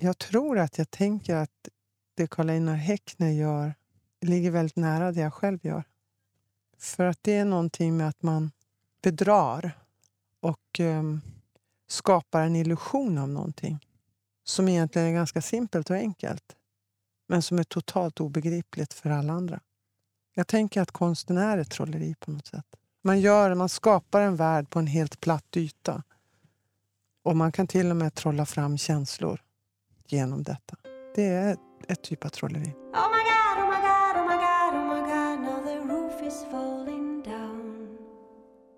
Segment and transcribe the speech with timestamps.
[0.00, 1.68] jag tror att jag tänker att
[2.14, 3.74] det Karl Einar Häckner gör
[4.20, 5.84] ligger väldigt nära det jag själv gör.
[6.78, 8.50] För att det är någonting med att man
[9.02, 9.72] bedrar
[10.40, 11.20] och um,
[11.88, 13.86] skapar en illusion av någonting
[14.44, 16.56] som egentligen är ganska simpelt och enkelt
[17.26, 19.60] men som är totalt obegripligt för alla andra.
[20.34, 22.66] Jag tänker att konsten är ett trolleri på något sätt.
[23.02, 26.02] Man, gör, man skapar en värld på en helt platt yta
[27.22, 29.42] och man kan till och med trolla fram känslor
[30.08, 30.76] genom detta.
[31.14, 31.56] Det är
[31.88, 32.74] ett typ av trolleri.
[32.94, 33.18] Oh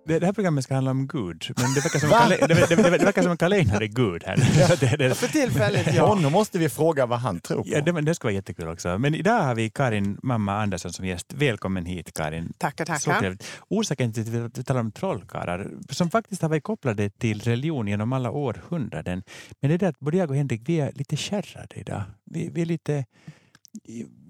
[0.05, 2.77] det, det här programmet ska handla om Gud, men det verkar som, Kalle, det, det,
[2.77, 4.37] det, det verkar som Carlén är Gud här.
[4.81, 6.07] det, det, För tillfället, ja.
[6.07, 7.69] Honom måste vi fråga vad han tror på.
[7.69, 8.99] Ja, det, det ska vara jättekul också.
[8.99, 11.33] Men idag har vi Karin mamma Andersson som gäst.
[11.33, 12.53] Välkommen hit Karin.
[12.59, 13.37] Tackar, tackar.
[13.69, 18.13] Orsaken till att vi talar om trollkarlar, som faktiskt har varit kopplade till religion genom
[18.13, 19.23] alla århundraden.
[19.61, 22.03] Men det är det att både jag och Henrik, vi är lite kärrade idag.
[22.25, 23.05] Vi, vi är lite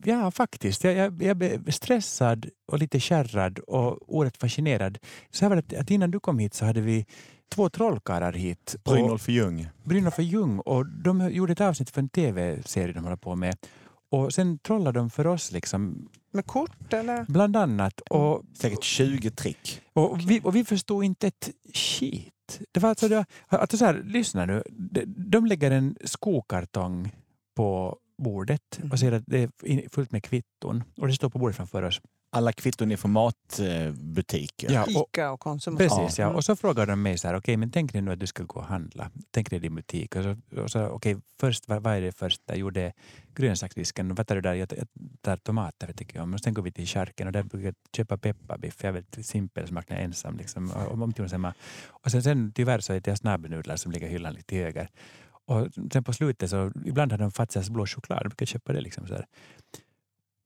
[0.05, 0.85] Ja, faktiskt.
[0.85, 4.99] Jag, jag, jag blev stressad och lite kärrad och oerhört fascinerad.
[5.31, 7.07] Så här var det att innan du kom hit så hade vi
[7.55, 8.77] två trollkarlar hit.
[8.85, 9.69] Brynolf Ljung.
[9.85, 10.59] Brynolf Ljung.
[10.59, 13.57] Och de gjorde ett avsnitt för en tv-serie de håller på med.
[14.11, 15.53] Och sen trollade de för oss.
[15.53, 17.25] Liksom, med kort eller?
[17.29, 18.01] Bland annat.
[18.01, 19.81] Och, Säkert 20 trick.
[19.93, 22.61] Och vi, och vi förstod inte ett skit.
[22.73, 24.63] Det var alltså, det, alltså så här, lyssna nu.
[24.71, 27.13] De, de lägger en skokartong
[27.57, 30.85] på bordet och ser att det är fullt med kvitton.
[30.97, 32.01] Och det står på bordet framför oss.
[32.33, 34.73] Alla kvitton är från matbutiker.
[34.73, 35.77] Ja, och, Ica och Konsum.
[35.77, 36.29] Precis, ja.
[36.29, 38.27] Och så frågar de mig så här, okej, okay, men tänk dig nu att du
[38.27, 39.11] ska gå och handla.
[39.31, 40.17] Tänk dig din butik.
[40.17, 42.57] Och så, och så okej, okay, först, vad, vad är det första?
[42.57, 42.93] Jo, det är
[43.35, 44.15] grönsaksdisken.
[44.15, 44.55] Vad tar du där?
[44.55, 44.69] Jag
[45.21, 46.35] tar tomater, tycker jag om.
[46.35, 48.77] Och sen går vi till charken och där brukar jag köpa pepparbiff.
[48.81, 50.37] Jag är väldigt simpel smak när jag är ensam.
[50.37, 50.71] Liksom.
[50.71, 51.09] Och, och,
[51.91, 54.91] och sen, sen tyvärr så är det snabbnudlar som ligger i hyllan lite höger.
[55.51, 58.23] Och sen på slutet så ibland hade de Fazias blå choklad.
[58.23, 58.81] Brukar köpa det.
[58.81, 59.27] Liksom så här.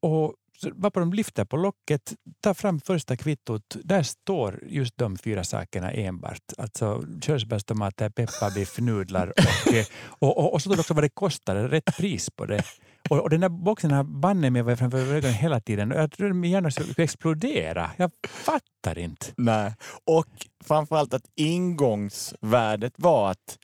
[0.03, 3.77] Och så varpå de lyfter på locket, tar fram första kvittot.
[3.85, 6.53] Där står just de fyra sakerna enbart.
[6.59, 9.75] Alltså körsbärstomater, pepparbiff, nudlar och,
[10.29, 12.63] och, och, och, så står det också vad det kostar, rätt pris på det.
[13.11, 15.91] Och, och den där boxen har banne mig varit framför ögonen hela tiden.
[15.91, 17.91] Jag tror att min hjärna skulle explodera.
[17.97, 19.27] Jag fattar inte.
[19.37, 19.75] Nej,
[20.05, 23.59] och framförallt att ingångsvärdet var att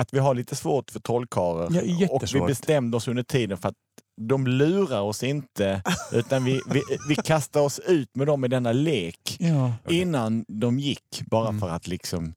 [0.00, 1.68] att vi har lite svårt för trollkarlar.
[1.72, 3.74] Ja, och vi bestämde oss under tiden för att
[4.20, 8.72] de lurar oss inte, utan vi, vi, vi kastar oss ut med dem i denna
[8.72, 9.72] lek ja.
[9.88, 11.60] innan de gick, bara mm.
[11.60, 12.34] för att liksom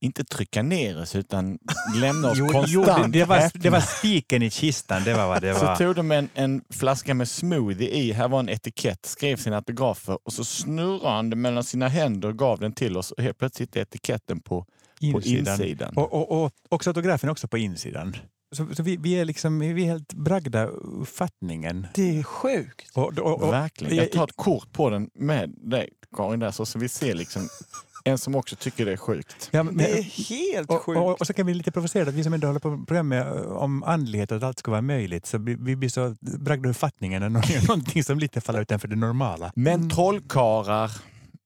[0.00, 1.58] inte trycka ner oss utan
[1.96, 5.42] lämna oss jo, konstant jo, det, var, det var spiken i kistan, det var vad
[5.42, 5.76] det var.
[5.76, 9.56] Så tog de en, en flaska med smoothie i, här var en etikett, skrev sina
[9.56, 13.22] autografer och så snurrade han det mellan sina händer och gav den till oss och
[13.22, 14.66] helt plötsligt är etiketten på
[15.00, 15.56] insidan.
[15.56, 15.92] På insidan.
[15.96, 18.16] Och, och, och också autografen är också på insidan.
[18.52, 21.86] Så, så vi, vi, är liksom, vi är helt bragda uppfattningen.
[21.94, 22.90] Det är sjukt.
[22.94, 23.96] Och, och, och, Verkligen.
[23.96, 27.48] Jag tar ett kort på den med dig Karin, där, så, så vi ser liksom
[28.04, 29.48] en som också tycker det är sjukt.
[29.50, 30.98] Ja, men, det är helt och, sjukt.
[30.98, 33.12] Och, och, så kan vi lite provocerade, att vi som ändå håller på med program
[33.46, 37.32] om andlighet och att allt ska vara möjligt, så vi, vi blir så bragda uppfattningen
[37.32, 39.52] när någonting som lite faller utanför det normala.
[39.54, 39.90] Men mm.
[39.90, 40.90] trollkarlar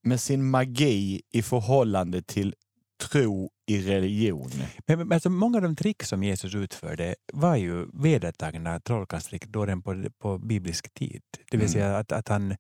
[0.03, 2.55] med sin magi i förhållande till
[2.99, 4.51] tro i religion.
[4.87, 9.67] Men, men alltså, många av de trick som Jesus utförde var ju vedertagna trollkarlstrick då
[9.67, 11.23] den på, på biblisk tid.
[11.51, 11.73] Det vill mm.
[11.73, 12.57] säga att, att han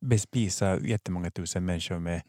[0.00, 2.22] bespisade jättemånga tusen människor med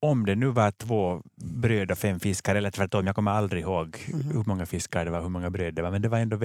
[0.00, 3.98] om det nu var två bröd och fem fiskar, eller tvärtom, jag kommer aldrig ihåg
[4.12, 4.26] mm.
[4.26, 6.38] hur många fiskar det var, hur många bröd det var, men det var ändå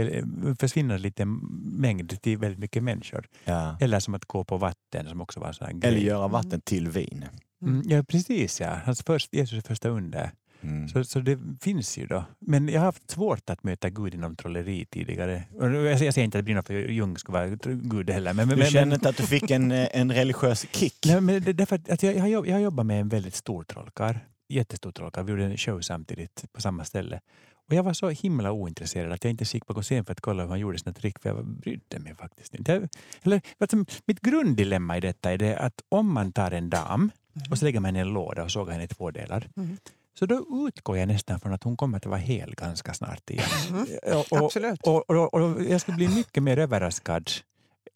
[0.60, 3.26] försvinnande liten mängd till väldigt mycket människor.
[3.46, 3.78] Ja.
[3.82, 6.90] Eller som att gå på vatten, som också var en sån Eller göra vatten till
[6.90, 7.26] vin.
[7.62, 8.80] Mm, ja, precis ja.
[8.86, 10.32] Hans först, Jesus första under.
[10.64, 10.88] Mm.
[10.88, 12.24] Så, så det finns ju då.
[12.40, 15.44] Men jag har haft svårt att möta Gud inom trolleri tidigare.
[15.60, 18.34] Jag säger inte att Brynolf Ljung ska vara Gud heller.
[18.34, 20.98] Men, du men, känner inte att du fick en, en religiös kick?
[21.06, 24.16] Nej, men det, därför att jag, jag, jag har jobbat med en väldigt stor trollkarl.
[24.50, 25.26] Jättestor trollkarl.
[25.26, 27.20] Vi gjorde en show samtidigt på samma ställe.
[27.68, 30.44] Och jag var så himla ointresserad att jag inte gick bakom scen för att kolla
[30.44, 32.90] hur han gjorde sina trick, för jag brydde mig faktiskt inte.
[33.24, 37.12] Eller, alltså, mitt grunddilemma i detta är det att om man tar en dam
[37.50, 39.50] och så lägger man henne i en låda och sågar henne i två delar.
[39.56, 39.78] Mm.
[40.20, 43.46] Så då utgår jag nästan från att hon kommer att vara hel ganska snart igen.
[43.70, 43.88] Mm.
[44.32, 44.82] Och, Absolut.
[44.88, 47.30] Och, och, och, jag skulle bli mycket mer överraskad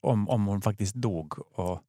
[0.02, 1.80] om, om hon faktiskt dog och,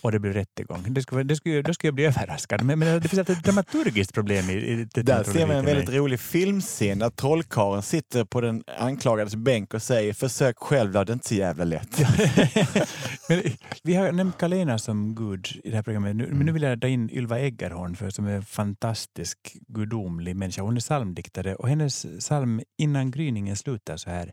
[0.00, 0.84] och det blev rättegång.
[0.88, 2.62] Det skulle, det skulle, då skulle jag bli överraskad.
[2.62, 5.02] Men, men det finns ett dramaturgiskt problem i, i det.
[5.02, 9.82] Där ser man en väldigt rolig filmscen där trollkarlen sitter på den anklagades bänk och
[9.82, 11.98] säger försök själv, det är inte så jävla lätt.
[13.28, 13.42] men,
[13.82, 16.16] vi har nämnt Kalena som gud i det här programmet.
[16.16, 19.38] Nu, men nu vill jag dra in Ylva Eggerhorn för, som är en fantastisk
[19.68, 20.62] gudomlig människa.
[20.62, 24.32] Hon är psalmdiktare och hennes psalm Innan gryningen slutar så här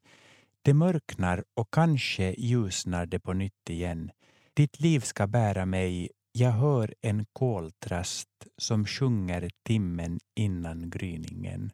[0.61, 4.11] Det mörknar och kanske ljusnar det på nytt igen.
[4.55, 6.09] Ditt liv ska bära mig.
[6.31, 11.71] Jag hör en koltrast som sjunger timmen innan gryningen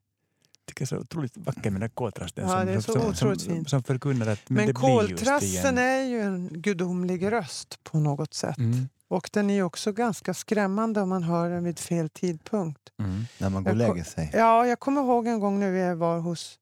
[0.71, 3.41] tycker är så otroligt vacker med den koltrasten ja, som, det är så som, otroligt
[3.41, 3.69] som, fint.
[3.69, 8.57] som förkunnar att men, men det koltrasten är ju en gudomlig röst på något sätt.
[8.57, 8.89] Mm.
[9.07, 12.79] Och den är också ganska skrämmande om man hör den vid fel tidpunkt.
[12.99, 13.25] Mm.
[13.37, 14.29] När man går och lägger sig.
[14.33, 16.59] Ja, jag kommer ihåg en gång när vi var hos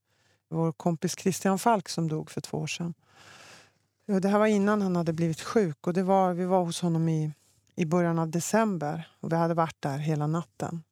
[0.50, 2.94] vår kompis Christian Falk som dog för två år sedan.
[4.18, 7.10] Det här var innan han hade blivit sjuk och det var, vi var hos honom
[7.10, 7.34] i,
[7.76, 10.84] i början av december och vi hade varit där hela natten.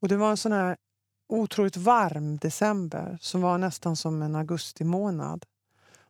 [0.00, 0.76] Och det var en sån här
[1.28, 5.44] otroligt varm december som var nästan som en augusti månad.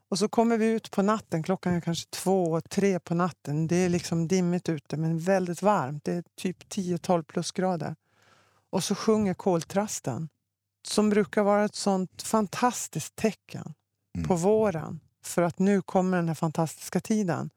[0.09, 3.67] Och så kommer vi ut på natten, klockan är kanske två, tre på natten.
[3.67, 6.05] Det är liksom dimmigt ute men väldigt varmt.
[6.05, 7.97] Det är typ 10-12 plusgrader.
[8.71, 10.29] Och så sjunger koltrasten
[10.87, 13.75] som brukar vara ett sånt fantastiskt tecken
[14.17, 14.29] mm.
[14.29, 17.50] på våren för att nu kommer den här fantastiska tiden.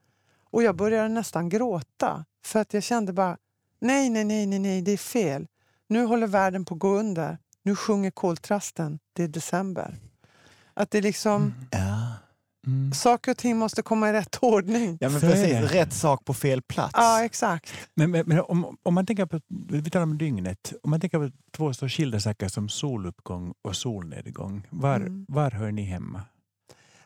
[0.51, 3.37] Och jag började nästan gråta för att jag kände bara
[3.81, 5.47] nej, nej, nej, nej, nej, det är fel.
[5.89, 7.37] Nu håller världen på att gå under.
[7.63, 8.99] Nu sjunger koltrasten.
[9.13, 9.95] Det är december.
[10.73, 11.41] Att det liksom...
[11.41, 11.53] Mm.
[11.71, 12.13] Ja.
[12.67, 12.93] Mm.
[12.93, 14.97] Saker och ting måste komma i rätt ordning.
[15.01, 15.71] Ja, men precis.
[15.71, 16.93] Rätt sak på fel plats.
[16.93, 17.73] Ja, exakt.
[17.93, 21.19] Men, men, men om, om, man tänker på, vi talar om dygnet, om man tänker
[21.19, 25.25] på två så skilda saker som soluppgång och solnedgång, var, mm.
[25.29, 26.21] var hör ni hemma?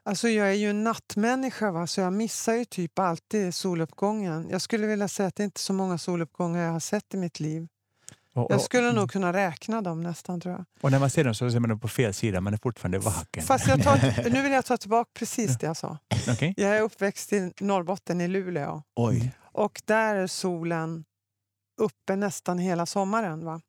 [0.03, 1.87] Alltså jag är ju en nattmänniska, va?
[1.87, 4.47] så jag missar ju typ alltid soluppgången.
[4.49, 7.17] Jag skulle vilja säga att det är inte så många soluppgångar jag har sett i
[7.17, 7.67] mitt liv.
[8.33, 9.07] Och, och, jag skulle nog mm.
[9.07, 10.65] kunna räkna dem nästan tror jag.
[10.81, 12.99] Och när man ser dem så ser man dem på fel sida, man är fortfarande
[12.99, 13.43] vaken.
[13.43, 15.97] Fast jag tar, nu vill jag ta tillbaka precis det jag sa.
[16.31, 16.53] Okay.
[16.57, 18.83] Jag är uppväxt i Norrbotten, i Luleå.
[18.95, 19.31] Oj.
[19.53, 21.03] Och där är solen
[21.81, 23.45] uppe nästan hela sommaren.
[23.45, 23.61] Va?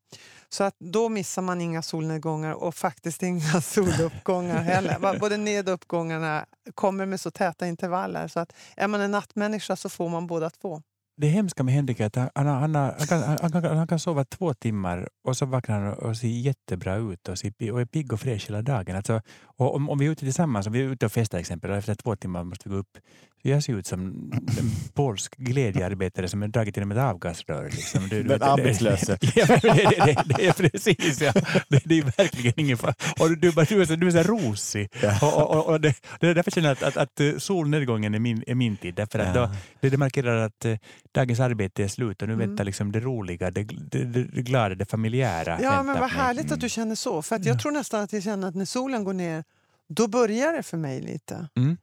[0.48, 4.98] Så att då missar man inga solnedgångar och faktiskt inga soluppgångar heller.
[4.98, 5.14] Va?
[5.20, 8.28] Både ned och uppgångarna kommer med så täta intervaller.
[8.28, 10.82] Så att är man en nattmänniska så får man båda två
[11.16, 14.24] det hemska med Henrik är att han, han, han, han, kan, han, han kan sova
[14.24, 18.12] två timmar och så vaknar han och ser jättebra ut och, ser, och är pigg
[18.12, 18.96] och fräsch hela dagen.
[18.96, 21.70] Alltså, och om, om vi är ute tillsammans, om vi är ute och festar exempel,
[21.70, 22.98] och efter två timmar måste vi gå upp.
[23.44, 27.64] Jag ser ut som en polsk glädjearbetare som är dragit genom ett avgasrör.
[27.64, 28.08] Liksom.
[28.08, 29.08] Du, Men arbetslös.
[29.34, 29.72] Ja, det,
[30.04, 31.20] det, det, är precis.
[31.20, 31.32] Ja.
[31.68, 32.94] Det, det är verkligen ingen fara.
[33.20, 34.88] Och du, du, du, är så, du är så rosig.
[35.02, 35.18] Ja.
[35.22, 38.44] Och, och, och det, det är därför känner jag att, att, att solnedgången är min,
[38.46, 38.94] är min tid.
[38.94, 39.46] Därför att ja.
[39.46, 40.76] då, det, det markerar att eh,
[41.12, 42.48] dagens arbete är slut och nu mm.
[42.48, 45.58] väntar liksom det roliga, det, det, det glada, det familjära.
[45.62, 46.54] Ja, men vad härligt mm.
[46.54, 47.22] att du känner så.
[47.22, 49.44] För jag tror nästan att jag känner att när solen går ner,
[49.88, 51.48] då börjar det för mig lite.
[51.56, 51.76] Mm.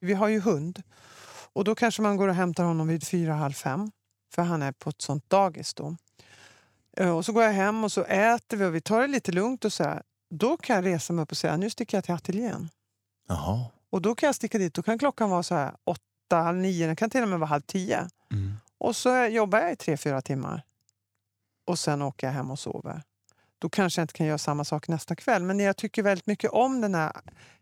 [0.00, 0.82] Vi har ju hund.
[1.52, 3.90] Och då kanske man går och hämtar honom vid fyra, halv fem.
[4.34, 5.96] För han är på ett sånt dagis då.
[6.96, 9.32] Eh, och så går jag hem och så äter vi och vi tar det lite
[9.32, 10.02] lugnt och så här.
[10.30, 12.68] Då kan jag resa mig upp och säga nu sticker jag till ateljén.
[13.28, 13.64] Jaha.
[13.90, 14.74] Och då kan jag sticka dit.
[14.74, 17.48] Då kan klockan vara så här åtta, halv nio, den kan till och med vara
[17.48, 18.08] halv tio.
[18.32, 18.54] Mm.
[18.78, 20.62] Och så jobbar jag i tre, fyra timmar.
[21.66, 23.02] Och sen åker jag hem och sover.
[23.66, 25.42] Då kanske jag inte kan göra samma sak nästa kväll.
[25.42, 27.12] Men jag tycker väldigt mycket om den här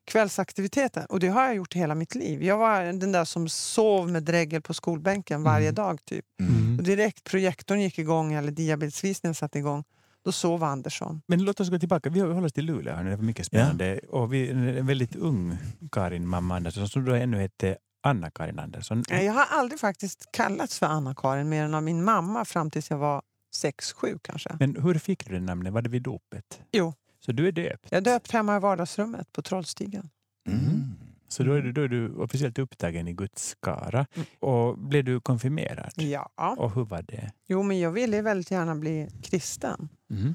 [0.04, 1.06] kvällsaktiviteten.
[1.06, 2.42] Och det har jag gjort hela mitt liv.
[2.42, 5.74] Jag var den där som sov med dregel på skolbänken varje mm.
[5.74, 6.04] dag.
[6.04, 6.24] typ.
[6.40, 6.78] Mm.
[6.78, 9.84] Och direkt projektorn gick igång eller diabetesvisningen satte igång
[10.24, 11.22] då sov Andersson.
[11.26, 12.10] Men låt oss gå tillbaka.
[12.10, 13.02] Vi håller oss till Luleå.
[13.02, 14.00] Det var mycket spännande.
[14.02, 14.18] Ja.
[14.18, 15.58] Och vi, en väldigt ung
[15.92, 19.04] Karin, mamma Andersson, som då ännu hette Anna-Karin Andersson.
[19.08, 22.98] Jag har aldrig faktiskt kallats för Anna-Karin mer än av min mamma fram tills jag
[22.98, 23.22] var
[23.56, 24.56] sex, sju kanske.
[24.60, 25.72] Men hur fick du det namnet?
[25.72, 26.62] Var det vid dopet?
[26.72, 26.94] Jo.
[27.20, 27.86] Så du är döpt?
[27.90, 30.10] Jag är döpt hemma i vardagsrummet på Trollstigen.
[30.48, 30.94] Mm.
[31.28, 34.06] Så då är, du, då är du officiellt upptagen i Guds skara.
[34.14, 34.26] Mm.
[34.38, 35.92] Och blev du konfirmerad?
[35.96, 36.30] Ja.
[36.36, 37.32] Och hur var det?
[37.46, 39.88] Jo, men jag ville väldigt gärna bli kristen.
[40.10, 40.34] Mm.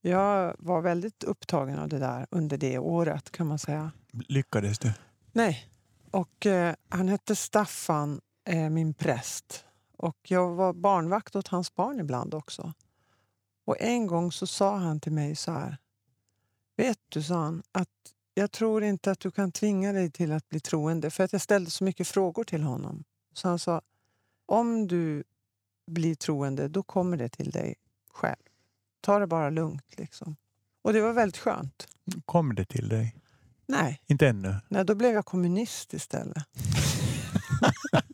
[0.00, 3.90] Jag var väldigt upptagen av det där under det året kan man säga.
[4.28, 4.92] Lyckades du?
[5.32, 5.68] Nej.
[6.10, 9.64] Och eh, han hette Staffan, eh, min präst.
[9.96, 12.72] Och jag var barnvakt åt hans barn ibland också.
[13.64, 15.78] Och en gång så sa han till mig så här.
[16.76, 17.88] Vet du, sa han, att
[18.34, 21.10] jag tror inte att du kan tvinga dig till att bli troende.
[21.10, 23.04] För att jag ställde så mycket frågor till honom.
[23.32, 23.80] Så han sa,
[24.46, 25.24] om du
[25.86, 27.74] blir troende, då kommer det till dig
[28.10, 28.42] själv.
[29.00, 29.98] Ta det bara lugnt.
[29.98, 30.36] Liksom.
[30.82, 31.86] Och det var väldigt skönt.
[32.24, 33.16] Kommer det till dig?
[33.66, 34.00] Nej.
[34.06, 34.56] Inte ännu?
[34.68, 36.44] Nej, då blev jag kommunist istället.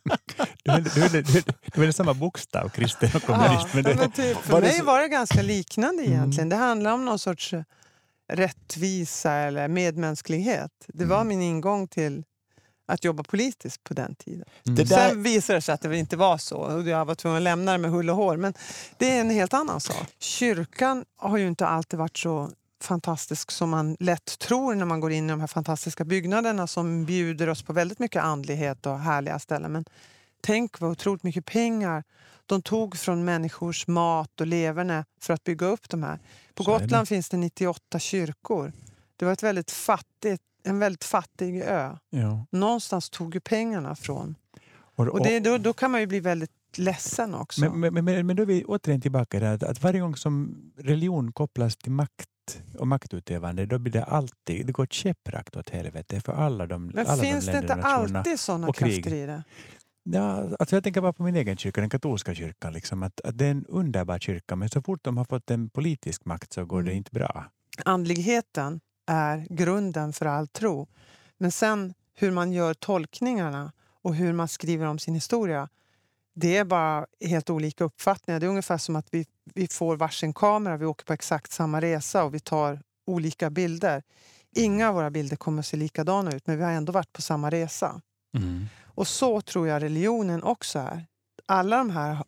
[0.63, 1.43] Du är, du, är,
[1.75, 3.67] du, är, samma bokstav, kristen och kommunist.
[3.67, 6.13] Ja, men det, men typ, för mig var det ganska liknande mm.
[6.13, 6.49] egentligen.
[6.49, 7.63] Det handlar om någon sorts eh,
[8.33, 10.71] rättvisa eller medmänsklighet.
[10.87, 11.27] Det var mm.
[11.27, 12.23] min ingång till
[12.87, 14.45] att jobba politiskt på den tiden.
[14.67, 14.75] Mm.
[14.75, 15.09] Det där...
[15.09, 17.71] Sen visade det sig att det inte var så och jag var tvungen att lämna
[17.71, 18.37] det med hull och hår.
[18.37, 18.53] Men
[18.97, 20.07] det är en helt annan sak.
[20.19, 22.51] Kyrkan har ju inte alltid varit så
[22.83, 27.05] fantastisk som man lätt tror när man går in i de här fantastiska byggnaderna som
[27.05, 29.71] bjuder oss på väldigt mycket andlighet och härliga ställen.
[29.71, 29.85] Men
[30.41, 32.03] tänk vad otroligt mycket pengar
[32.45, 36.19] de tog från människors mat och leverne för att bygga upp de här.
[36.53, 38.73] På Så Gotland finns det 98 kyrkor.
[39.15, 41.97] Det var ett väldigt fattigt, en väldigt fattig ö.
[42.09, 42.45] Ja.
[42.51, 44.35] Någonstans tog ju pengarna från.
[44.73, 47.61] Och, och, och det, då, då kan man ju bli väldigt ledsen också.
[47.61, 50.57] Men, men, men, men då är vi återigen tillbaka där att, att varje gång som
[50.77, 52.27] religion kopplas till makt
[52.77, 57.07] och maktutövande, då blir det alltid, det går käpprakt åt helvete för alla de Men
[57.07, 59.43] alla finns de det inte alltid sådana krafter i det?
[60.03, 62.73] Ja, alltså jag tänker bara på min egen kyrka, den katolska kyrkan.
[62.73, 65.69] Liksom, att, att det är en underbar kyrka, men så fort de har fått en
[65.69, 66.85] politisk makt så går mm.
[66.85, 67.45] det inte bra.
[67.85, 70.87] Andligheten är grunden för all tro.
[71.37, 75.69] Men sen hur man gör tolkningarna och hur man skriver om sin historia,
[76.33, 78.39] det är bara helt olika uppfattningar.
[78.39, 81.81] Det är ungefär som att vi, vi får varsin kamera, vi åker på exakt samma
[81.81, 84.03] resa och vi tar olika bilder.
[84.55, 87.21] Inga av våra bilder kommer att se likadana ut, men vi har ändå varit på
[87.21, 88.01] samma resa.
[88.37, 88.65] Mm.
[88.95, 91.05] Och så tror jag religionen också är.
[91.45, 92.23] Alla de här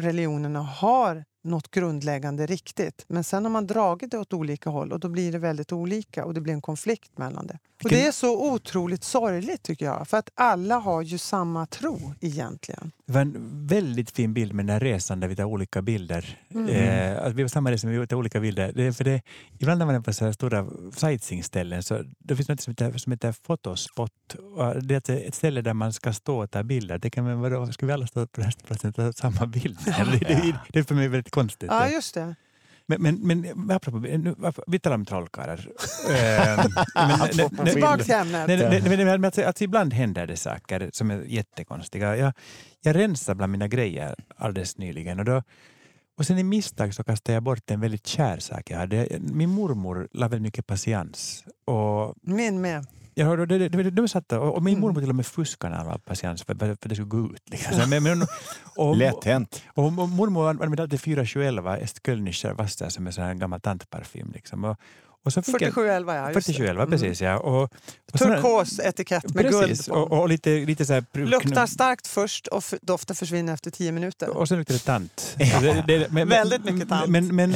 [0.00, 3.04] religionerna har något grundläggande riktigt.
[3.08, 6.24] Men sen har man dragit det åt olika håll och då blir det väldigt olika
[6.24, 7.58] och det blir en konflikt mellan det.
[7.84, 12.14] Och det är så otroligt sorgligt tycker jag, för att alla har ju samma tro
[12.20, 12.92] egentligen.
[13.06, 16.38] Det var en väldigt fin bild med den här resan där vi tar olika bilder.
[16.54, 16.68] Mm.
[16.68, 18.72] Eh, alltså vi var samma resa men vi tar olika bilder.
[18.74, 19.22] Det, för det,
[19.58, 22.98] ibland när man är på så här stora sightseeingställen så det finns något som heter,
[22.98, 24.12] som heter fotospot.
[24.82, 26.98] Det är ett ställe där man ska stå och ta bilder.
[26.98, 29.78] Det kan vadå, ska vi alla stå på restplatsen och ta samma bild?
[29.86, 30.04] Ja.
[30.04, 31.70] Det, det, det, är för mig väldigt konstigt.
[31.72, 32.34] Ja, just det.
[32.86, 34.34] Men, men, men apropå, nu,
[34.66, 35.56] vi talar om trollkarlar.
[37.72, 39.60] Tillbaka till ämnet.
[39.60, 42.16] Ibland händer det saker som är jättekonstiga.
[42.16, 42.32] Jag,
[42.80, 45.42] jag rensade bland mina grejer alldeles nyligen och, då,
[46.18, 49.08] och sen i misstag så kastade jag bort en väldigt kär sak jag hade.
[49.20, 51.44] Min mormor la väldigt mycket patiens.
[51.64, 52.86] Och, Min med.
[53.14, 55.78] Ja, de, de, de, de satt och, och min mormor till och med fuskade när
[55.78, 57.50] han var patiens för, för, att det skulle gå ut.
[57.50, 57.90] Liksom.
[57.90, 58.26] Men, men,
[58.76, 59.62] och, Lätt hänt.
[59.74, 64.30] Och, och, mormor använde alltid 4711 Estkölnischer Wasser som är en gammal tantparfym.
[64.34, 64.64] Liksom.
[64.64, 64.76] Och,
[65.24, 66.32] och så 4711 ja.
[66.32, 66.90] 4711 mm.
[66.90, 67.38] precis ja.
[67.38, 69.94] Och, och Turkos etikett med precis, guld på.
[69.94, 74.28] Och, och lite, lite så här, Luktar starkt först och doften försvinner efter tio minuter.
[74.28, 75.36] Och så luktar det tant.
[75.38, 77.10] Det, det, men, Väldigt mycket tant.
[77.10, 77.54] Men, men,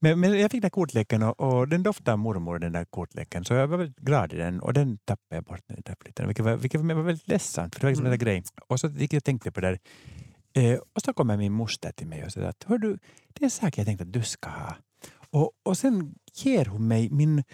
[0.00, 3.44] men, men jag fick den här kortleken och, och den doftade mormor, den där kortleken.
[3.44, 6.26] Så jag var väldigt glad i den och den tappade jag bort när jag flyttade.
[6.26, 8.12] Vilket var, vilket var väldigt ledsamt, för det var liksom mm.
[8.12, 8.44] en grej.
[8.68, 9.78] Och så gick jag och tänkte på det där.
[10.62, 12.98] Eh, och så kommer min moster till mig och säger att Hör du,
[13.32, 14.76] det är en sak jag tänkte att du ska ha.
[15.32, 17.44] Och, och sen ger hon mig min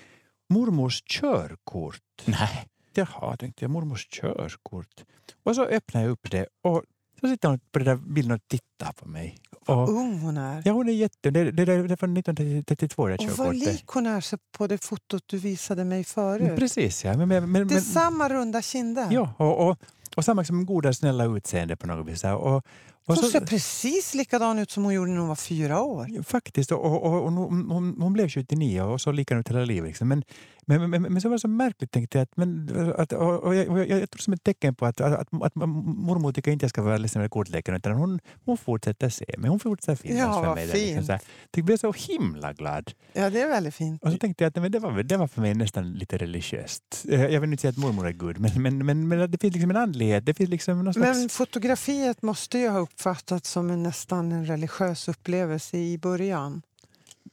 [0.49, 2.23] mormors körkort.
[2.25, 2.69] Nej.
[2.95, 5.05] Jaha, tänkte jag, mormors körkort.
[5.43, 6.83] Och så öppnar jag upp det och
[7.21, 9.39] så sitter hon på den där bilden och tittar på mig.
[9.67, 10.63] Vad ung hon är.
[10.65, 11.31] Ja, hon är jätte...
[11.31, 15.23] Det, det, det är från 1932 det Och vad lik hon är på det fotot
[15.27, 16.59] du visade mig förut.
[16.59, 17.17] Precis, ja.
[17.17, 19.09] Men, men, men, det är samma runda kinder.
[19.11, 19.79] Ja, och, och,
[20.17, 22.25] och samma liksom goda, snälla utseende på något vis.
[22.25, 22.67] Och
[23.07, 26.23] hon så, ser precis likadan ut som hon gjorde när hon var fyra år.
[26.23, 26.73] Faktiskt.
[26.73, 29.89] Och, och, och hon, hon, hon, blev 79 och så likadan ut hela livet.
[29.89, 30.09] Liksom.
[30.09, 30.23] Men,
[30.67, 32.23] men, men, men, så var det så märkligt tänkte jag.
[32.23, 35.43] Att, men, att, och, jag, jag, jag tror som ett tecken på att, att, att,
[35.43, 39.25] att mormor tycker inte jag ska vara ledsen med kortleken utan hon, hon fortsätter se
[39.39, 39.51] mig.
[39.51, 40.69] Hon fortsätter finnas ja, för mig.
[40.69, 40.97] Fint.
[40.97, 41.19] Liksom,
[41.57, 42.93] jag blev så himla glad.
[43.13, 44.03] Ja, det är väldigt fint.
[44.03, 47.05] Och så tänkte jag att men det, var, det var för mig nästan lite religiöst.
[47.09, 49.71] Jag vill inte säga att mormor är gud, men, men, men, men det finns liksom
[49.71, 50.27] en andlighet.
[50.27, 51.19] Det finns liksom någon slags...
[51.19, 56.63] Men fotografiet måste ju ha uppfattats som en, nästan en religiös upplevelse i början.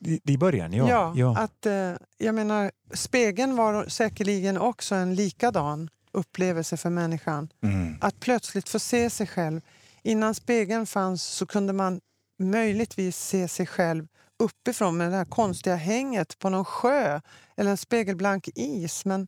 [0.03, 0.89] I, början, ja.
[0.89, 1.37] ja, ja.
[1.37, 7.49] Att, eh, jag menar, spegeln var säkerligen också en likadan upplevelse för människan.
[7.63, 7.95] Mm.
[8.01, 9.61] Att plötsligt få se sig själv.
[10.03, 12.01] Innan spegeln fanns så kunde man
[12.39, 14.07] möjligtvis se sig själv
[14.39, 17.21] uppifrån med det här konstiga hänget på någon sjö
[17.57, 19.05] eller en spegelblank is.
[19.05, 19.27] Men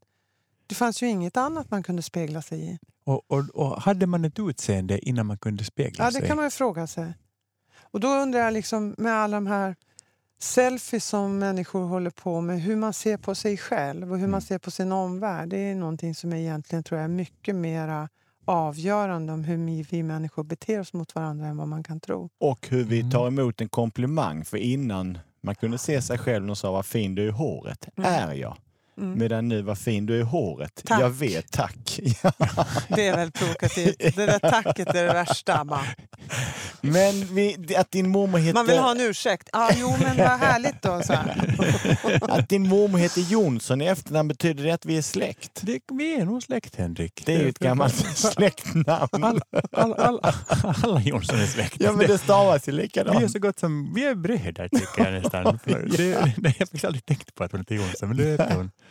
[0.67, 2.79] det fanns ju inget annat man kunde spegla sig i.
[3.05, 6.15] Och, och, och hade man ett utseende innan man kunde spegla sig?
[6.15, 7.13] Ja, det kan man ju fråga sig.
[7.81, 9.75] Och då undrar jag liksom med alla de här
[10.39, 14.29] selfies som människor håller på med, hur man ser på sig själv och hur man
[14.29, 14.41] mm.
[14.41, 15.49] ser på sin omvärld.
[15.49, 18.07] Det är någonting som egentligen tror jag är mycket mer
[18.45, 22.29] avgörande om hur vi människor beter oss mot varandra än vad man kan tro.
[22.39, 23.39] Och hur vi tar mm.
[23.39, 24.45] emot en komplimang.
[24.45, 27.89] För innan man kunde se sig själv och sa vad fin du är i håret,
[27.97, 28.13] mm.
[28.13, 28.57] är jag.
[28.97, 29.19] Mm.
[29.19, 30.81] Medan nu, vad fin du är i håret.
[30.85, 31.01] Tack.
[31.01, 31.99] Jag vet, tack.
[32.87, 33.95] det är väl provokativt.
[33.99, 35.65] Det där tacket är det värsta.
[35.65, 35.85] Bara.
[36.81, 38.53] Men vi, att din mormor heter...
[38.53, 39.49] Man vill ha en ursäkt.
[39.53, 41.01] Ah, jo, men vad härligt då.
[41.03, 41.13] Så
[42.21, 45.61] att din mormor heter Jonsson i efternamn, betyder det att vi är släkt?
[45.61, 47.23] Det, vi är nog släkt, Henrik.
[47.25, 49.41] Det är ju ett gammalt släktnamn.
[49.71, 50.33] All, all, all,
[50.83, 51.75] alla Jonsson är släkt.
[51.79, 53.19] Ja, men det stavas ju likadant.
[53.19, 55.59] Vi är så gott som vi är bröder, tycker jag nästan.
[55.65, 55.77] ja.
[55.77, 58.55] det, det, jag har faktiskt aldrig tänkt på att hon heter Jonsson, men det heter
[58.55, 58.71] hon.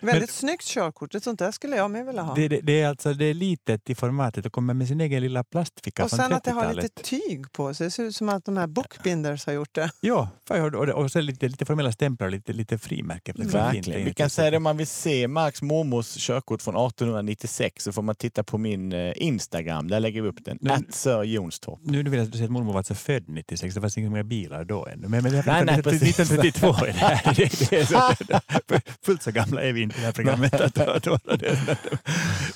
[0.00, 1.14] Väldigt men, snyggt körkort.
[1.14, 2.34] Ett sånt där skulle jag med vilja ha.
[2.34, 5.22] Det, det, det, är alltså det är litet i formatet och kommer med sin egen
[5.22, 7.86] lilla plastficka Och sen att det har lite tyg på sig.
[7.86, 9.90] Det ser ut som att de här bookbinders har gjort det.
[10.00, 13.34] Ja, och, och, och så lite, lite formella stämplar och lite, lite frimärken.
[13.38, 14.04] Verkligen.
[14.04, 18.02] Vi kan säga det om man vill se Marks mormors körkort från 1896 så får
[18.02, 19.88] man titta på min eh, Instagram.
[19.88, 20.58] Där lägger vi upp den.
[20.60, 21.80] Nu, At Sir Jonstorp.
[21.82, 23.74] Nu vill jag säga att mormor var alltså född 96.
[23.74, 25.08] Det fanns inga mer bilar då ännu.
[25.08, 27.34] Men, men det nej, nej, 1932 är det här.
[27.34, 30.52] Det, det är så, fullt så gamla är vi inte in i det här programmet.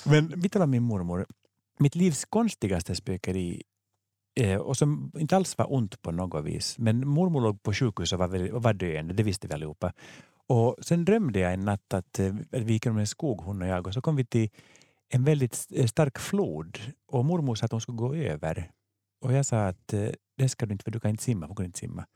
[0.05, 1.27] Men vi talar om min mormor.
[1.79, 3.63] Mitt livs konstigaste spökeri
[4.41, 6.79] eh, och som inte alls var ont på något vis.
[6.79, 9.93] Men mormor låg på sjukhus och var, var döende, det visste vi allihopa.
[10.47, 13.69] Och sen drömde jag en natt att eh, vi gick genom en skog, hon och
[13.69, 14.51] jag, och så kom vi till
[15.09, 16.79] en väldigt eh, stark flod.
[17.07, 18.71] Och mormor sa att hon skulle gå över.
[19.21, 21.47] Och jag sa att eh, det ska du inte, för du kan inte simma.
[21.47, 22.07] Hon kunde inte simma.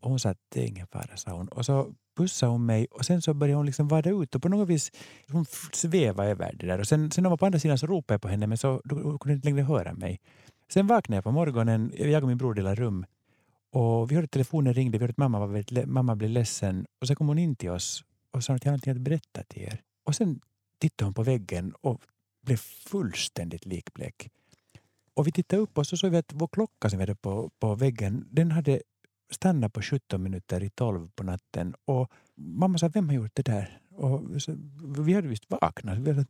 [0.00, 1.48] Och hon sa att det är ingen fara, sa hon.
[1.48, 4.48] Och så pussade hon mig och sen så började hon liksom vada ut och på
[4.48, 4.92] något vis
[5.28, 6.78] hon svävade över det där.
[6.78, 8.58] Och sen, sen när hon var på andra sidan så ropade jag på henne men
[8.58, 10.20] så då, hon kunde inte längre höra mig.
[10.72, 13.06] Sen vaknade jag på morgonen, jag och min bror delade rum
[13.72, 16.86] och vi hörde att telefonen ringde, vi hörde att mamma, var väldigt, mamma blev ledsen
[17.00, 19.42] och så kom hon in till oss och sa att jag har någonting att berätta
[19.42, 19.82] till er.
[20.04, 20.40] Och sen
[20.78, 22.00] tittade hon på väggen och
[22.42, 24.30] blev fullständigt likblek.
[25.14, 27.50] Och vi tittade upp och så såg vi att vår klocka som vi hade på,
[27.58, 28.82] på väggen, den hade
[29.30, 31.74] stannat på 17 minuter i 12 på natten.
[31.84, 33.80] Och mamma sa, vem har gjort det där?
[33.90, 34.56] Och så,
[34.98, 35.98] vi hade visst vaknat.
[35.98, 36.26] Vi hade,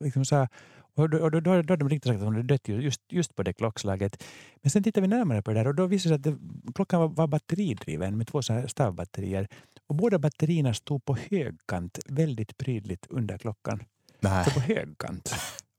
[0.00, 0.48] liksom så här,
[0.96, 3.00] och då, och då, då, då hade de riktigt sagt att hon hade dött just,
[3.08, 4.24] just på det klockslaget.
[4.62, 6.72] Men sen tittade vi närmare på det där och då visade det sig att det,
[6.74, 9.48] klockan var, var batteridriven med två stavbatterier.
[9.86, 13.84] Och båda batterierna stod på högkant väldigt prydligt under klockan.
[14.20, 14.44] Nej.
[14.54, 15.34] På högkant.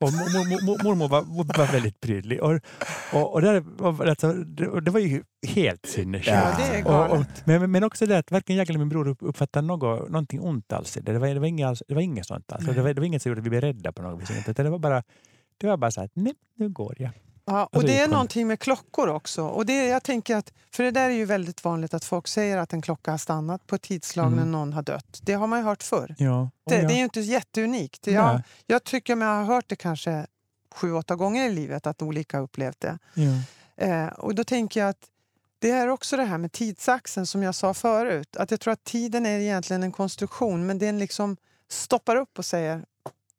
[0.05, 1.21] Och mormor, var,
[1.57, 2.43] var väldigt prydlig.
[2.43, 2.59] Och,
[3.13, 6.27] och, och det, var, alltså, det, det var ju helt sinnessjukt.
[6.85, 10.73] Ja, men, men också det att varken jag eller min bror uppfattade något, någonting ont
[10.73, 10.97] alls.
[11.01, 12.65] Det var, det var, inget, det var inget sånt alls.
[12.65, 14.45] Det var, det var inget som gjorde att vi blev rädda på något vis.
[14.45, 15.03] Det var bara,
[15.57, 17.11] det var bara så att nej, nu går jag.
[17.45, 19.43] Ja, och alltså, det är någonting med klockor också.
[19.43, 22.57] Och det, jag tänker att, för det där är ju väldigt vanligt att folk säger
[22.57, 24.39] att en klocka har stannat på ett tidslag mm.
[24.39, 25.19] när någon har dött.
[25.23, 26.15] Det har man ju hört förr.
[26.17, 26.49] Ja.
[26.65, 28.07] Det, det, är ju inte jätteunikt.
[28.07, 30.25] Jag, jag tycker mig ha hört det kanske
[30.75, 32.97] sju, åtta gånger i livet att olika upplevt det.
[33.13, 33.41] Ja.
[33.85, 35.09] Eh, och då tänker jag att
[35.59, 38.35] det är också det här med tidsaxeln som jag sa förut.
[38.35, 41.37] Att jag tror att tiden är egentligen en konstruktion men den liksom
[41.69, 42.85] stoppar upp och säger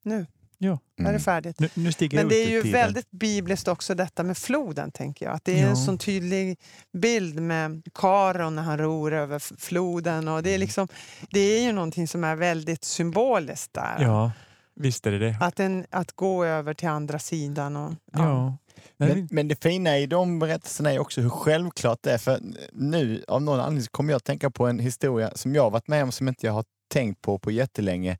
[0.03, 0.27] nu,
[0.59, 0.79] Ja.
[0.99, 1.09] Mm.
[1.09, 1.61] Är det färdigt?
[1.61, 4.91] Nu, nu Men det är ju väldigt bibliskt också detta med floden.
[4.91, 5.35] tänker jag.
[5.35, 5.69] Att Det är ja.
[5.69, 6.59] en sån tydlig
[6.93, 10.29] bild med Karon när han ror över floden.
[10.29, 10.61] Och det, är mm.
[10.61, 10.89] liksom,
[11.31, 13.97] det är ju någonting som är väldigt symboliskt där.
[14.01, 14.33] Ja,
[14.75, 15.37] visst är det det.
[15.41, 17.77] Att, en, att gå över till andra sidan.
[17.77, 18.19] Och, ja.
[18.19, 18.57] ja.
[18.97, 22.19] Men, men, det fina i de berättelserna är också hur självklart det är.
[22.19, 22.41] För
[22.73, 26.03] nu av någon anledning kommer jag att tänka på en historia som jag varit med
[26.03, 28.19] om som inte jag har tänkt på på jättelänge.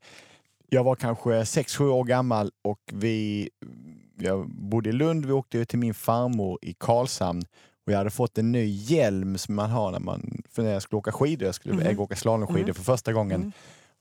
[0.69, 3.49] Jag var kanske 6-7 år gammal och vi,
[4.17, 5.25] jag bodde i Lund.
[5.25, 7.41] Vi åkte till min farmor i Karlshamn
[7.85, 10.81] och jag hade fått en ny hjälm som man har när man för när jag
[10.81, 11.45] skulle åka skidor.
[11.45, 11.99] Jag skulle mm.
[11.99, 12.73] åka slalomskidor mm.
[12.73, 13.41] för första gången.
[13.41, 13.51] Mm.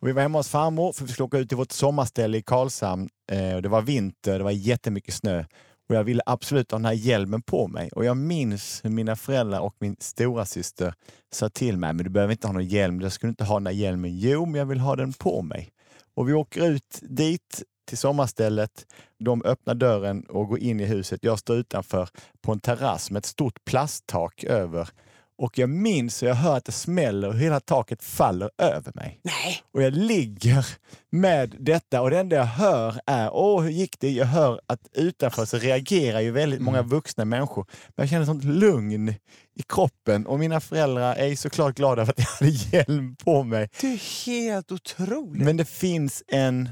[0.00, 2.42] Och vi var hemma hos farmor för vi skulle åka ut till vårt sommarställe i
[2.42, 3.08] Karlshamn.
[3.32, 5.44] Eh, det var vinter, det var jättemycket snö
[5.88, 7.90] och jag ville absolut ha den här hjälmen på mig.
[7.92, 10.94] Och jag minns hur mina föräldrar och min stora syster
[11.34, 13.66] sa till mig, men du behöver inte ha någon hjälm, jag skulle inte ha den
[13.66, 14.18] här hjälmen.
[14.18, 15.70] Jo, men jag vill ha den på mig.
[16.16, 18.86] Och vi åker ut dit till sommarstället.
[19.18, 21.20] De öppnar dörren och går in i huset.
[21.22, 22.08] Jag står utanför
[22.42, 24.88] på en terrass med ett stort plasttak över.
[25.38, 29.20] Och jag minns och jag hör att det smäller och hela taket faller över mig.
[29.22, 29.62] Nej.
[29.72, 30.66] Och jag ligger
[31.10, 34.10] med detta och det enda jag hör är, åh hur gick det?
[34.10, 36.90] Jag hör att utanför så reagerar ju väldigt många mm.
[36.90, 37.66] vuxna människor.
[37.70, 39.08] Men jag känner sånt lugn
[39.54, 43.70] i kroppen och mina föräldrar är såklart glada för att jag hade hjälm på mig.
[43.80, 45.42] Det är helt otroligt.
[45.42, 46.68] Men det finns en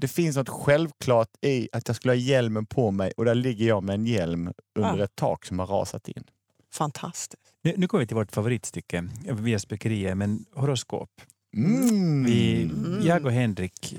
[0.00, 3.68] det finns något självklart i att jag skulle ha hjälmen på mig och där ligger
[3.68, 5.04] jag med en hjälm under ah.
[5.04, 6.24] ett tak som har rasat in.
[6.72, 7.52] Fantastiskt.
[7.62, 11.10] Nu, nu kommer vi till vårt favoritstycke via spökerier, men horoskop.
[11.56, 12.24] Mm.
[12.24, 12.70] Vi,
[13.02, 13.94] jag och Henrik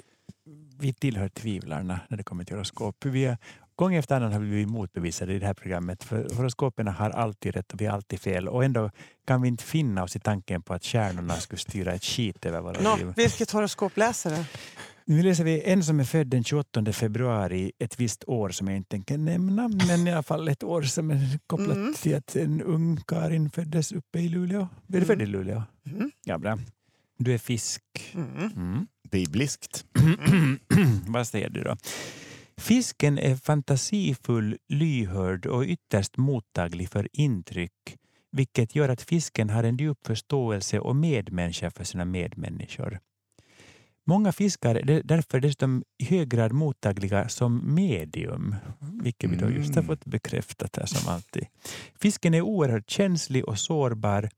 [0.80, 3.06] vi tillhör tvivlarna när det kommer till horoskop.
[3.06, 3.38] Vi
[3.80, 6.04] gång efter annan har vi blivit motbevisade i det här programmet.
[6.04, 8.48] För horoskopen har alltid rätt och vi har alltid fel.
[8.48, 8.92] Och ändå
[9.28, 12.62] kan vi inte finna oss i tanken på att stjärnorna skulle styra ett skit över
[12.62, 13.14] våra Nå, liv.
[13.16, 14.44] vilket horoskop läser du?
[15.06, 18.78] Nu läser vi en som är född den 28 februari, ett visst år som jag
[18.78, 21.94] inte tänker nämna, men i alla fall ett år som är kopplat Mm.
[21.94, 24.68] till att en ung Karin föddes uppe i Luleå.
[24.94, 25.64] Är du född i Luleå?
[25.86, 26.12] Mm.
[26.26, 26.58] Ja, bra.
[27.18, 27.84] Du är fisk.
[28.14, 28.52] Mm.
[28.56, 28.88] Mm.
[29.12, 29.86] Bibliskt.
[31.08, 31.76] Vad säger du då?
[32.60, 37.98] Fisken är fantasifull, lyhörd och ytterst mottaglig för intryck
[38.32, 43.00] vilket gör att fisken har en djup förståelse och medmänniska för sina medmänniskor.
[44.06, 48.56] Många fiskar är därför dessutom i hög grad mottagliga som medium,
[49.04, 49.88] vilket vi då just har Mm.
[49.88, 51.46] fått bekräftat här som alltid.
[52.00, 54.30] Fisken är oerhört känslig och sårbar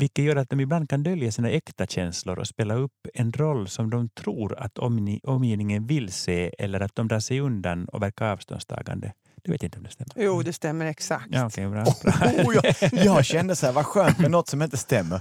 [0.00, 3.68] vilket gör att de ibland kan dölja sina äkta känslor och spela upp en roll
[3.68, 4.78] som de tror att
[5.24, 9.12] omgivningen vill se eller att de drar sig undan och verkar avståndstagande.
[9.42, 10.12] Du vet inte om det stämmer?
[10.16, 11.26] Jo, det stämmer exakt.
[11.30, 11.84] Ja, okej, bra.
[11.84, 12.12] bra.
[12.44, 15.20] Oh, jag, jag kände så här, vad skönt med något som inte stämmer.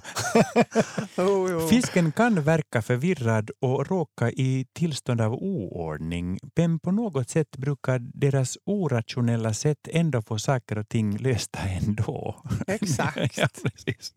[1.17, 1.67] Jo, jo.
[1.67, 7.99] Fisken kan verka förvirrad och råka i tillstånd av oordning, men på något sätt brukar
[7.99, 12.43] deras orationella sätt ändå få saker och ting lösta ändå.
[12.67, 13.37] Exakt.
[13.37, 14.13] ja, precis.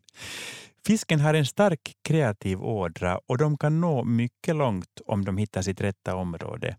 [0.87, 5.63] Fisken har en stark kreativ ådra och de kan nå mycket långt om de hittar
[5.63, 6.77] sitt rätta område.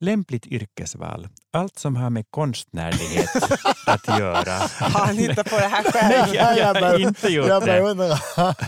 [0.00, 1.28] Lämpligt yrkesval.
[1.52, 3.30] Allt som har med konstnärlighet
[3.86, 4.52] att göra.
[4.80, 6.34] Har han hittat på det här själv?
[6.34, 8.18] jag, jag har inte gjort Jag det.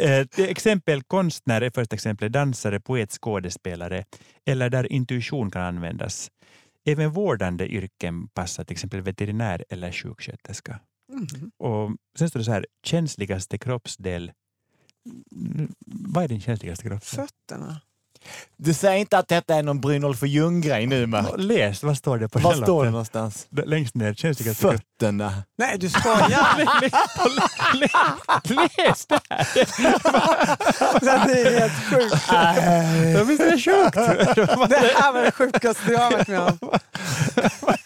[0.00, 4.04] Eh, till exempel konstnär är första exemplet, dansare, poet, skådespelare
[4.46, 6.30] eller där intuition kan användas.
[6.84, 10.80] Även vårdande yrken passar, till exempel veterinär eller sjuksköterska.
[11.12, 11.50] Mm.
[11.58, 14.32] Och sen står det så här, känsligaste kroppsdel.
[15.32, 17.26] Mm, Vad är din känsligaste kroppsdel?
[17.26, 17.80] Fötterna.
[18.56, 21.26] Du säger inte att detta är någon Brynolf och Ljung-grej nu med.
[21.36, 23.46] Läs, vad står det på Var den står det någonstans?
[23.50, 24.62] Längst ner, känsligaste.
[24.62, 25.34] Fötterna.
[25.58, 26.56] Nej, du skojar!
[28.54, 29.46] Läs det här!
[31.26, 32.14] det är helt sjukt.
[33.28, 33.94] Visst är det sjukt?
[34.70, 36.58] Det här var det sjukaste jag har varit med om.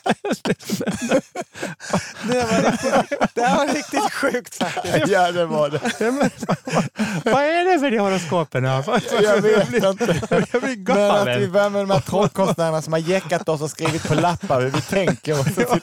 [2.28, 5.08] Det var riktigt, det här var riktigt sjukt faktiskt.
[5.08, 5.80] Ja, det var det.
[6.00, 6.30] Ja, men,
[7.24, 8.64] vad är det för de horoskopen?
[8.64, 8.82] Jag
[9.42, 10.20] vet inte.
[10.52, 11.52] Jag blir Men att vi galen.
[11.52, 14.80] börjar med de här trollkonstnärerna som har jäckat oss och skrivit på lappar hur vi
[14.80, 15.40] tänker.
[15.40, 15.78] Och så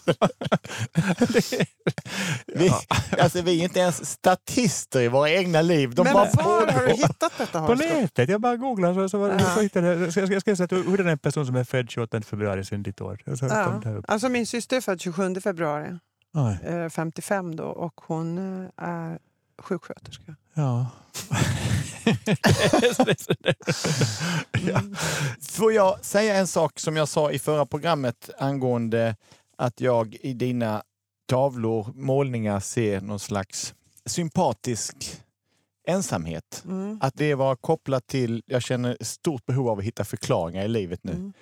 [2.45, 2.71] vi,
[3.19, 5.95] alltså, vi är inte ens statister i våra egna liv.
[5.95, 9.17] De Men bara var har du hittat detta På nätet, jag bara googlar så, så,
[9.17, 9.39] var, Ja.
[9.55, 12.83] så hittade jag, så att hur är en person som är född 28 februari sen
[12.83, 13.19] ditt år?
[13.35, 13.79] Så kom Ja.
[13.83, 14.05] det här upp.
[14.09, 15.97] Alltså min syster är född 27 februari,
[16.33, 19.19] Oj, eh, 55 då, och hon eh, är
[19.61, 20.35] sjuksköterska.
[20.53, 20.87] ja.
[24.51, 24.81] Ja.
[25.41, 29.15] Får jag säga en sak som jag sa i förra programmet angående
[29.57, 30.83] att jag i dina
[31.25, 33.73] tavlor, målningar ser någon slags
[34.05, 34.95] sympatisk
[35.87, 36.63] ensamhet.
[36.65, 36.99] Mm.
[37.01, 41.03] Att det var kopplat till, jag känner stort behov av att hitta förklaringar i livet
[41.03, 41.33] nu, Mm.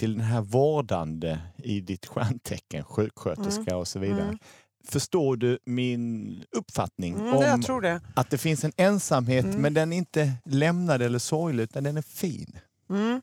[0.00, 4.22] Till den här vårdande i ditt stjärntecken, sjuksköterska och så vidare.
[4.22, 4.38] Mm.
[4.88, 8.00] Förstår du min uppfattning Mm, om det.
[8.14, 9.60] att det finns en ensamhet Mm.
[9.62, 12.58] men den är inte lämnad eller sorglig utan den är fin?
[12.90, 13.22] Mm.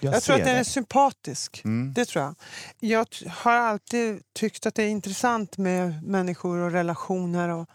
[0.00, 0.60] Jag, Jag tror att den det.
[0.60, 1.64] är sympatisk.
[1.64, 1.92] Mm.
[1.94, 2.34] Det tror jag.
[2.80, 7.48] Jag har alltid tyckt att det är intressant med människor och relationer.
[7.48, 7.68] Och,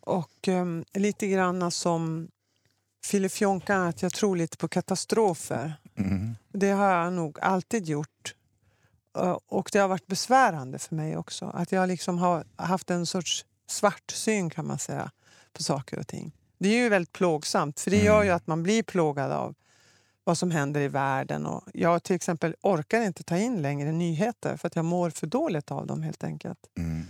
[0.00, 2.28] och ehm, lite grann som
[3.06, 5.74] Filip Jonkan, att jag tror lite på katastrofer.
[5.96, 6.34] Mm.
[6.52, 8.34] Det har jag nog alltid gjort.
[9.46, 11.46] Och det har varit besvärande för mig också.
[11.46, 15.10] Att jag liksom har haft en sorts svartsyn kan man säga
[15.52, 16.32] på saker och ting.
[16.58, 18.36] Det är ju väldigt plågsamt för det gör ju Mm.
[18.36, 19.54] att man blir plågad av
[20.24, 21.46] vad som händer i världen.
[21.46, 25.26] Och jag till exempel orkar inte ta in längre nyheter för att jag mår för
[25.26, 26.58] dåligt av dem helt enkelt.
[26.78, 27.02] Mm.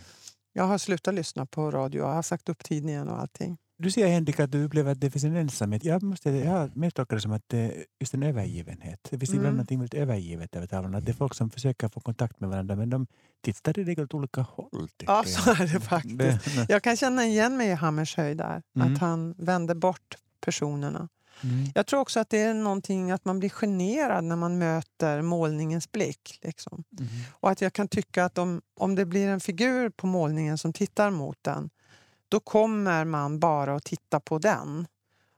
[0.52, 3.58] Jag har slutat lyssna på radio, jag har sagt upp tidningen och allting.
[3.82, 5.84] Du säger Henrik att du upplever att det finns en ensamhet.
[5.84, 9.00] Jag, måste, jag tolkat det som att det är just en övergivenhet.
[9.10, 9.40] Det finns Mm.
[9.40, 10.96] ibland något väldigt övergivet över.
[10.96, 13.06] Att det är folk som försöker få kontakt med varandra men de
[13.40, 14.88] tittar i regel åt olika håll.
[15.06, 16.18] Ja, så är det faktiskt.
[16.18, 18.92] Det- Jag kan känna igen mig i Hammershöj där, Mm.
[18.94, 21.08] att han vänder bort personerna.
[21.42, 21.64] Mm.
[21.74, 25.92] Jag tror också att det är någonting att man blir generad när man möter målningens
[25.92, 26.38] blick.
[26.42, 26.84] Liksom.
[26.98, 27.10] Mm.
[27.30, 30.72] Och att jag kan tycka att om, om det blir en figur på målningen som
[30.72, 31.70] tittar mot den,
[32.32, 34.86] då kommer man bara att titta på den.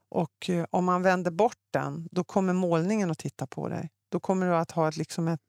[0.09, 3.89] Och eh, om man vänder bort den, då kommer målningen att titta på dig.
[4.09, 5.41] Då kommer du att ha ett, liksom ett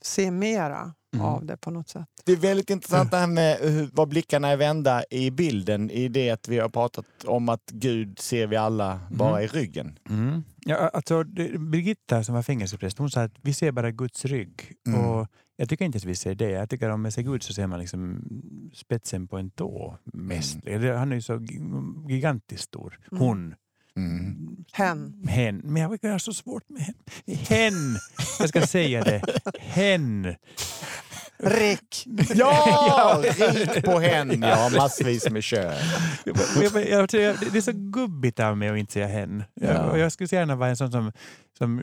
[0.00, 0.94] se mera.
[1.14, 1.26] mm.
[1.26, 2.08] av det på något sätt.
[2.24, 6.08] Det är väldigt intressant det här med hur, vad blickarna är vända i bilden i
[6.08, 9.44] det att vi har pratat om att Gud ser vi alla bara mm.
[9.44, 9.98] i ryggen.
[10.08, 10.44] Mm.
[10.56, 11.24] Ja, alltså,
[11.58, 14.72] Birgitta som var fängelsepräst, hon sa att vi ser bara Guds rygg.
[14.86, 15.00] Mm.
[15.00, 16.50] Och jag tycker inte att vi ser det.
[16.50, 18.22] Jag tycker om man ser Gud så ser man liksom
[18.74, 20.66] spetsen på en tå mest.
[20.66, 20.96] Mm.
[20.96, 21.46] Han är ju så
[22.08, 22.98] gigantiskt stor.
[23.12, 23.22] Mm.
[23.24, 23.54] Hon.
[23.96, 24.64] Mm.
[24.72, 25.24] Hen.
[25.28, 25.60] Hen.
[25.64, 26.94] Men jag har så svårt med hen.
[27.26, 27.98] Hen!
[28.38, 29.22] Jag ska säga det.
[29.58, 30.34] Hen.
[31.38, 32.06] Rick!
[32.34, 33.22] Ja!
[33.22, 34.70] Rik på hen, ja.
[34.76, 35.74] Massvis med kön.
[36.24, 39.44] det är så gubbigt av mig att inte säga hen.
[39.54, 39.98] Ja.
[39.98, 41.12] Jag skulle gärna vara en sån som
[41.58, 41.82] som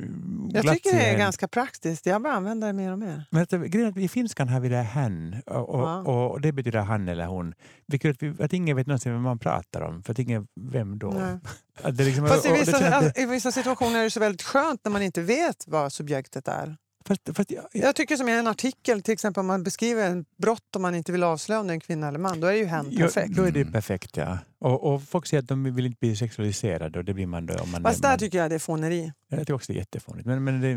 [0.53, 2.05] jag tycker det är ganska praktiskt.
[2.05, 3.23] Jag bara använder det mer och mer.
[3.29, 6.01] Men att, grejen I finskan har vi det hen och, och, ja.
[6.01, 7.53] och, det betyder han eller hon.
[7.87, 10.03] Vilket att, vi, att ingen vet någonsin vem man pratar om.
[10.03, 11.13] För att ingen, vem då?
[11.83, 15.01] Liksom, Fast i vissa, att, i vissa situationer är det så väldigt skönt när man
[15.01, 16.77] inte vet vad subjektet är.
[17.05, 17.83] Fast, fast jag, jag...
[17.83, 20.95] jag, tycker som i en artikel, till exempel om man beskriver en brott och man
[20.95, 23.35] inte vill avslöja om det är en kvinna eller man, då är ju hen perfekt.
[23.35, 24.37] då är det perfekt, ja.
[24.61, 27.53] Och, och folk säger att de vill inte bli sexualiserade och det blir man då.
[27.53, 28.19] Om man Fast där man...
[28.19, 29.11] tycker jag det är fåneri.
[29.29, 30.25] Jag tycker också det är jättefånigt.
[30.25, 30.75] Men, men det,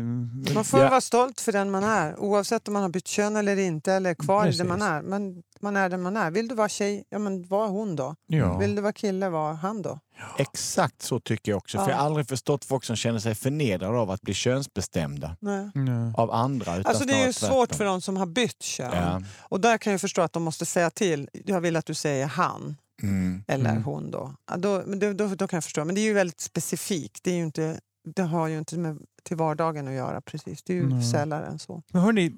[0.53, 0.89] man får ja.
[0.89, 4.09] vara stolt för den man är, oavsett om man har bytt kön eller inte eller
[4.09, 4.61] är kvar Precis.
[4.61, 5.01] i det man är.
[5.01, 6.31] Men man är den man är.
[6.31, 8.15] Vill du vara tjej, ja men var hon då.
[8.27, 8.57] Ja.
[8.57, 9.99] Vill du vara kille, var han då.
[10.17, 10.25] Ja.
[10.37, 11.77] Exakt så tycker jag också.
[11.77, 15.71] För Jag har aldrig förstått folk som känner sig förnedrade av att bli könsbestämda Nej.
[16.17, 16.71] av andra.
[16.71, 19.25] alltså det är ju svårt för de som har bytt kön.
[19.39, 21.29] Och där kan jag förstå att de måste säga till.
[21.45, 22.75] Jag vill att du säger han.
[23.01, 23.43] Mm.
[23.47, 23.83] Eller mm.
[23.83, 24.35] hon då.
[24.57, 25.27] då, då, då.
[25.27, 25.85] Då kan jag förstå.
[25.85, 27.23] Men det är ju väldigt specifikt.
[27.23, 27.79] Det, är ju inte,
[28.15, 30.21] det har ju inte med till vardagen att göra.
[30.21, 30.63] precis.
[30.63, 31.01] Det är ju mm.
[31.01, 31.83] sällare än så.
[31.91, 32.29] Men hörni,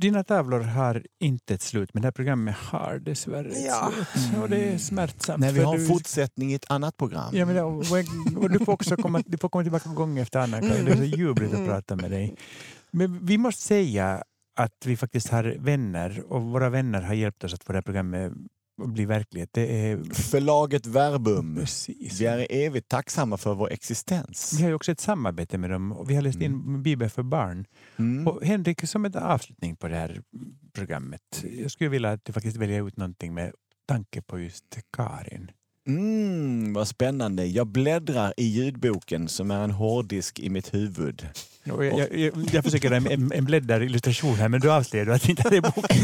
[0.00, 3.92] dina tavlor har inte ett slut, men det här programmet har dessvärre ett ja.
[4.14, 4.42] slut.
[4.42, 5.40] Och det är smärtsamt.
[5.40, 5.86] Nej, vi har en du...
[5.86, 7.36] fortsättning i ett annat program.
[7.36, 7.84] Ja, men, och,
[8.36, 10.64] och du, får också komma, du får komma tillbaka gång efter annan.
[10.64, 10.84] Mm.
[10.84, 11.68] Det är så ljuvligt att mm.
[11.68, 12.36] prata med dig.
[12.90, 14.22] Men vi måste säga
[14.56, 17.82] att vi faktiskt har vänner och våra vänner har hjälpt oss att få det här
[17.82, 18.32] programmet
[18.76, 19.50] bli verklighet.
[19.52, 20.14] Det är...
[20.14, 21.56] Förlaget Verbum.
[21.56, 22.20] Precis.
[22.20, 24.56] Vi är evigt tacksamma för vår existens.
[24.58, 26.82] Vi har också ett samarbete med dem och vi har läst in mm.
[26.82, 27.66] Bibeln för barn.
[27.96, 28.28] Mm.
[28.28, 30.22] Och Henrik, som en avslutning på det här
[30.72, 33.52] programmet, jag skulle vilja att du faktiskt väljer ut någonting med
[33.86, 35.50] tanke på just Karin.
[35.86, 37.46] Mm, vad spännande.
[37.46, 41.28] Jag bläddrar i ljudboken som är en hårddisk i mitt huvud.
[41.64, 45.56] Jag, jag, jag, jag försöker en, en bläddarillustration här men du avslöjar att det inte
[45.56, 46.02] är boken.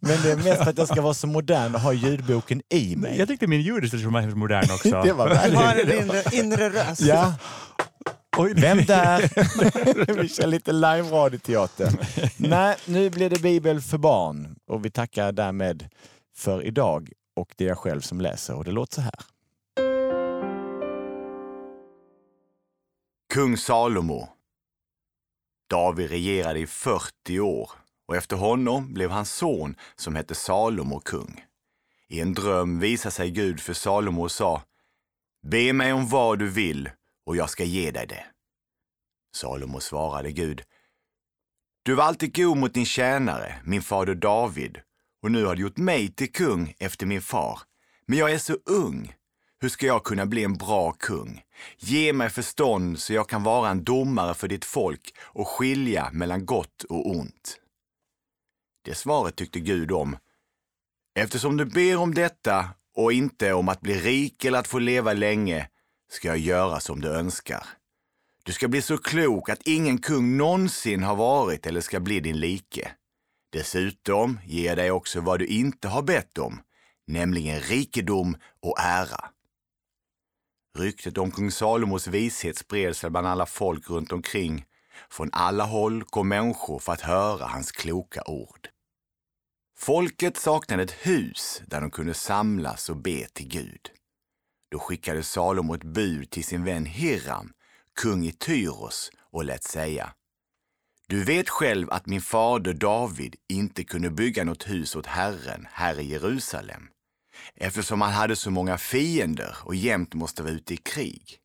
[0.00, 2.96] men det är mest för att jag ska vara så modern och ha ljudboken i
[2.96, 3.18] mig.
[3.18, 5.02] Jag tyckte min ljudillustration var modern också.
[5.04, 5.60] det var väldigt...
[5.60, 7.00] Du har en inre, inre röst.
[7.00, 7.34] Ja.
[8.36, 9.20] Oj, Vem där?
[10.22, 11.92] vi kör lite live-radioteater.
[12.36, 15.88] Nej, nu blir det Bibel för barn och vi tackar därmed
[16.36, 19.24] för idag och det är jag själv som läser och det låter så här.
[23.34, 24.28] Kung Salomo.
[25.70, 27.70] David regerade i 40 år
[28.06, 31.44] och efter honom blev hans son som hette Salomo kung.
[32.08, 34.62] I en dröm visade sig Gud för Salomo och sa
[35.46, 36.90] Be mig om vad du vill
[37.26, 38.26] och jag ska ge dig det.
[39.36, 40.62] Salomo svarade Gud
[41.82, 44.80] Du var alltid god mot din tjänare, min fader David,
[45.24, 47.60] och nu har du gjort mig till kung efter min far.
[48.06, 49.14] Men jag är så ung.
[49.60, 51.42] Hur ska jag kunna bli en bra kung?
[51.78, 56.46] Ge mig förstånd så jag kan vara en domare för ditt folk och skilja mellan
[56.46, 57.60] gott och ont.
[58.84, 60.16] Det svaret tyckte Gud om.
[61.14, 65.12] Eftersom du ber om detta och inte om att bli rik eller att få leva
[65.12, 65.68] länge
[66.10, 67.66] ska jag göra som du önskar.
[68.44, 72.40] Du ska bli så klok att ingen kung någonsin har varit eller ska bli din
[72.40, 72.90] like.
[73.54, 76.60] Dessutom ger jag dig också vad du inte har bett om,
[77.06, 79.30] nämligen rikedom och ära.
[80.78, 84.64] Ryktet om kung Salomos vishet spred sig bland alla folk runt omkring.
[85.10, 88.68] Från alla håll kom människor för att höra hans kloka ord.
[89.78, 93.90] Folket saknade ett hus där de kunde samlas och be till Gud.
[94.70, 97.52] Då skickade Salomo ett bud till sin vän Hiram,
[98.00, 100.14] kung i Tyros, och lät säga
[101.06, 106.00] du vet själv att min fader David inte kunde bygga något hus åt Herren här
[106.00, 106.88] i Jerusalem
[107.54, 111.38] eftersom han hade så många fiender och jämt måste vara ute i krig.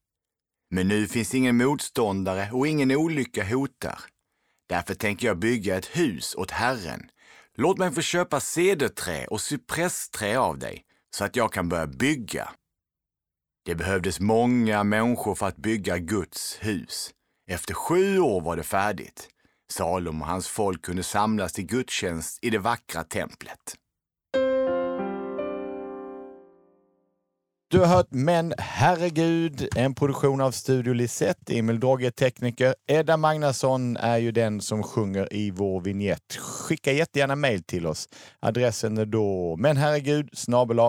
[0.71, 3.99] Men nu finns ingen motståndare och ingen olycka hotar.
[4.69, 7.09] Därför tänker jag bygga ett hus åt Herren.
[7.55, 10.83] Låt mig få köpa cederträ och cypressträ av dig
[11.15, 12.49] så att jag kan börja bygga.
[13.65, 17.11] Det behövdes många människor för att bygga Guds hus.
[17.47, 19.29] Efter sju år var det färdigt.
[19.71, 23.75] Salom och hans folk kunde samlas till gudstjänst i det vackra templet.
[27.71, 31.57] Du har hört Men herregud, en produktion av Studio Lisette.
[31.57, 32.75] Emil Drogge är tekniker.
[32.87, 36.35] Edda Magnusson är ju den som sjunger i vår vignett.
[36.39, 38.09] Skicka jättegärna mejl till oss.
[38.39, 40.29] Adressen är då Menherregud!
[40.33, 40.79] snabel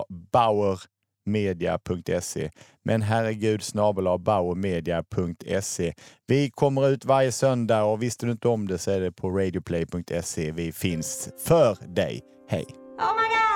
[1.30, 2.50] bauermedia.se.
[2.84, 5.94] Men herregud snabel bauermedia.se.
[6.26, 9.30] Vi kommer ut varje söndag och visste du inte om det så är det på
[9.30, 10.52] radioplay.se.
[10.52, 12.20] Vi finns för dig.
[12.48, 12.64] Hej!
[12.98, 13.49] Oh